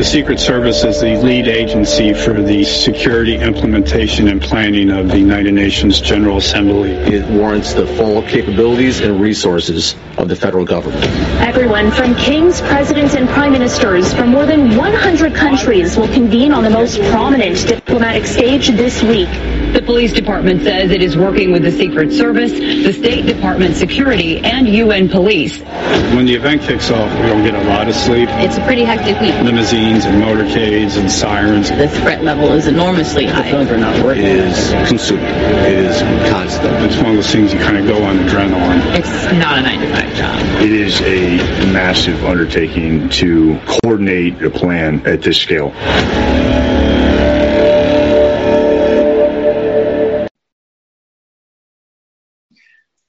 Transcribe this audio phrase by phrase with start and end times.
[0.00, 5.18] The Secret Service is the lead agency for the security implementation and planning of the
[5.18, 6.92] United Nations General Assembly.
[6.92, 11.04] It warrants the full capabilities and resources of the federal government.
[11.42, 16.64] Everyone from kings, presidents, and prime ministers from more than 100 countries will convene on
[16.64, 19.28] the most prominent diplomatic stage this week.
[19.72, 24.40] The police department says it is working with the Secret Service, the State Department Security,
[24.40, 25.60] and UN Police.
[25.60, 28.28] When the event kicks off, we don't get a lot of sleep.
[28.32, 29.32] It's a pretty hectic week.
[29.44, 31.70] Limousines and motorcades and sirens.
[31.70, 33.46] The threat level is enormously high.
[33.48, 35.24] It is consuming.
[35.26, 36.00] It is
[36.32, 36.74] constant.
[36.84, 38.98] It's one of those things you kind of go on adrenaline.
[38.98, 40.40] It's not a nine to five job.
[40.62, 41.36] It is a
[41.72, 45.72] massive undertaking to coordinate a plan at this scale.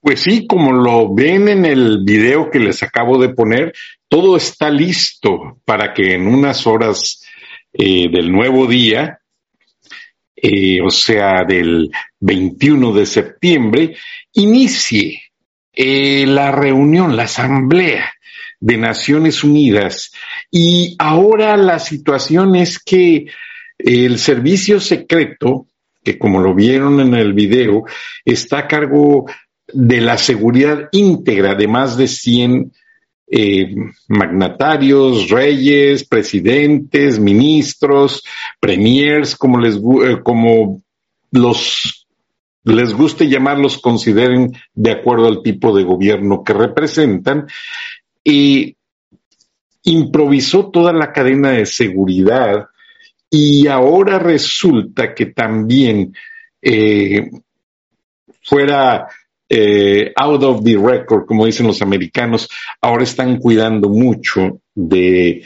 [0.02, 3.72] Pues sí, como lo ven en el video que les acabo de poner,
[4.10, 7.24] todo está listo para que en unas horas
[7.72, 9.20] eh, del nuevo día,
[10.36, 13.96] eh, o sea, del 21 de septiembre,
[14.34, 15.22] inicie
[15.72, 18.12] eh, la reunión, la asamblea
[18.60, 20.12] de Naciones Unidas.
[20.50, 23.28] Y ahora la situación es que
[23.78, 25.68] el servicio secreto,
[26.04, 27.84] que como lo vieron en el video,
[28.26, 29.28] está a cargo
[29.74, 32.72] de la seguridad íntegra de más de 100
[33.34, 33.76] eh,
[34.08, 38.24] magnatarios, reyes, presidentes, ministros,
[38.60, 40.82] premiers, como les eh, como
[41.32, 42.08] los
[42.64, 47.48] les guste llamarlos, consideren de acuerdo al tipo de gobierno que representan,
[48.24, 48.76] y
[49.84, 52.68] improvisó toda la cadena de seguridad
[53.30, 56.14] y ahora resulta que también
[56.62, 57.32] eh,
[58.44, 59.08] fuera
[59.54, 62.48] eh, out of the record, como dicen los americanos,
[62.80, 65.44] ahora están cuidando mucho de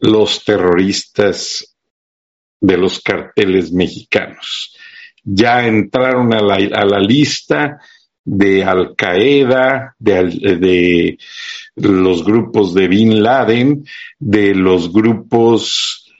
[0.00, 1.76] los terroristas
[2.58, 4.74] de los carteles mexicanos.
[5.22, 7.80] Ya entraron a la, lista
[8.24, 11.18] de Al Qaeda, de,
[11.76, 13.84] los grupos de Bin Laden,
[14.18, 16.10] de los grupos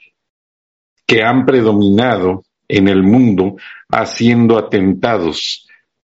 [1.07, 3.55] que han predominado en el mundo
[3.89, 5.64] haciendo atentados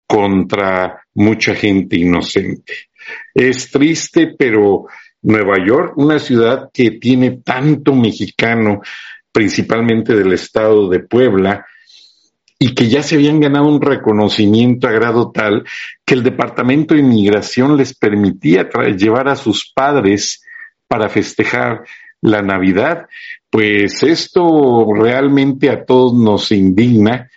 [0.08, 2.74] contra mucha gente inocente.
[3.34, 4.86] Es triste, pero
[5.22, 8.82] Nueva York, una ciudad que tiene tanto mexicano,
[9.32, 11.66] principalmente del estado de Puebla,
[12.58, 15.66] y que ya se habían ganado un reconocimiento a grado tal
[16.06, 20.42] que el Departamento de Inmigración les permitía llevar a sus padres
[20.88, 21.84] para festejar
[22.22, 23.08] la Navidad,
[23.50, 27.30] pues esto realmente a todos nos indigna,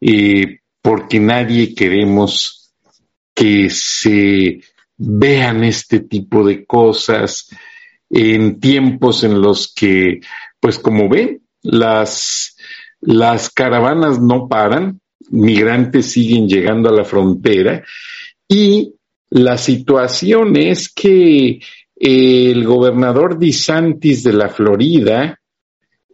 [0.00, 2.72] eh, porque nadie queremos
[3.34, 4.60] que se
[4.96, 7.50] vean este tipo de cosas
[8.08, 10.20] en tiempos en los que,
[10.60, 12.56] pues como ven, las,
[13.00, 17.82] las caravanas no paran, migrantes siguen llegando a la frontera
[18.48, 18.94] y
[19.28, 21.58] la situación es que
[21.96, 25.40] el gobernador DeSantis de la Florida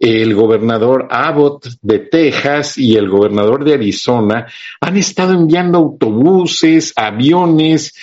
[0.02, 4.48] el gobernador Abbott de Texas y el gobernador de Arizona
[4.80, 7.94] han estado enviando autobuses, aviones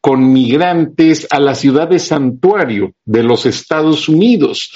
[0.00, 4.72] con migrantes a la ciudad de santuario de los Estados Unidos,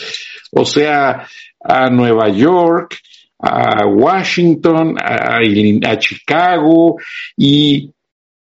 [0.52, 1.26] o sea,
[1.64, 2.99] a Nueva York,
[3.38, 6.96] a Washington, a, Chicago
[7.38, 7.90] y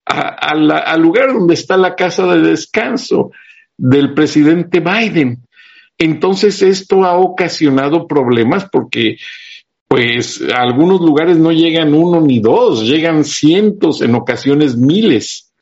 [0.05, 3.31] al lugar donde está la casa de descanso
[3.77, 5.44] del presidente Biden.
[5.97, 9.17] Entonces esto ha ocasionado problemas porque
[9.87, 15.53] pues algunos lugares no llegan uno ni dos, llegan cientos, en ocasiones miles.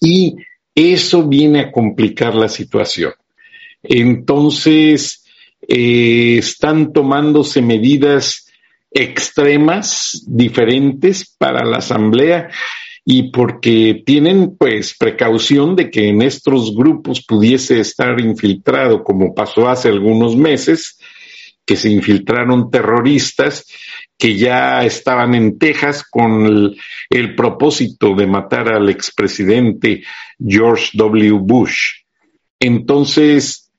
[0.00, 0.36] Y
[0.74, 3.12] eso viene a complicar la situación.
[3.82, 5.24] Entonces,
[5.68, 8.50] eh, están tomándose medidas
[8.90, 12.50] extremas, diferentes para la Asamblea
[13.04, 19.68] y porque tienen pues precaución de que en estos grupos pudiese estar infiltrado, como pasó
[19.68, 20.98] hace algunos meses,
[21.66, 23.66] que se infiltraron terroristas
[24.16, 26.80] que ya estaban en Texas con el,
[27.10, 30.02] el propósito de matar al expresidente
[30.38, 31.38] George W.
[31.40, 32.04] Bush.
[32.60, 33.70] Entonces,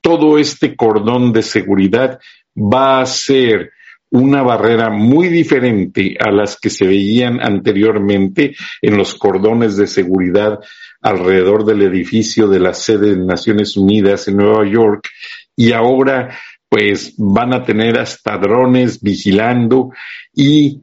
[0.00, 2.18] todo este cordón de seguridad
[2.56, 3.72] va a ser
[4.10, 10.58] una barrera muy diferente a las que se veían anteriormente en los cordones de seguridad
[11.00, 15.08] alrededor del edificio de la sede de Naciones Unidas en Nueva York.
[15.56, 16.36] Y ahora
[16.68, 19.90] pues van a tener hasta drones vigilando
[20.32, 20.82] y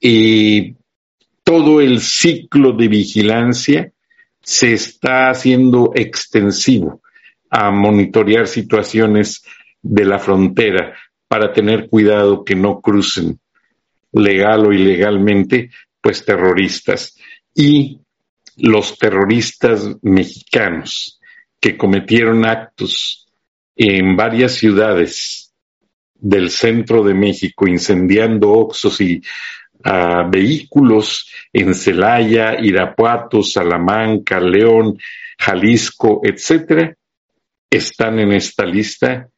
[0.00, 0.74] eh,
[1.42, 3.92] todo el ciclo de vigilancia
[4.42, 7.00] se está haciendo extensivo
[7.50, 9.42] a monitorear situaciones
[9.82, 10.94] de la frontera
[11.28, 13.40] para tener cuidado que no crucen
[14.12, 15.70] legal o ilegalmente,
[16.00, 17.16] pues terroristas.
[17.54, 18.00] Y
[18.56, 21.20] los terroristas mexicanos
[21.60, 23.26] que cometieron actos
[23.74, 25.52] en varias ciudades
[26.14, 29.20] del centro de México, incendiando oxos y
[29.84, 34.98] uh, vehículos en Celaya, Irapuato, Salamanca, León,
[35.38, 36.96] Jalisco, etcétera,
[37.68, 39.28] están en esta lista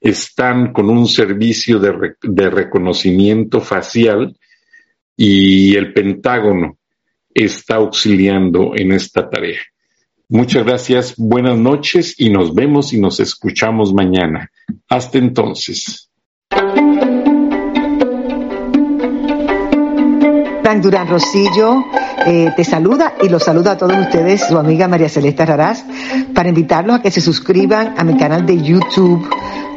[0.00, 4.36] están con un servicio de, re de reconocimiento facial
[5.16, 6.78] y el Pentágono
[7.34, 9.60] está auxiliando en esta tarea.
[10.28, 14.50] Muchas gracias, buenas noches y nos vemos y nos escuchamos mañana.
[14.88, 16.10] Hasta entonces.
[20.82, 21.82] Durán Rosillo
[22.26, 25.84] eh, te saluda y los saluda a todos ustedes, su amiga María Celeste Raraz,
[26.34, 29.26] para invitarlos a que se suscriban a mi canal de YouTube